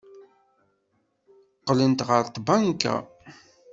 Qqlent 1.59 2.05
ɣer 2.07 2.23
tbanka. 2.35 2.95